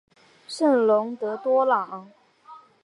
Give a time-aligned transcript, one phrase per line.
[0.47, 2.09] 圣龙德多朗。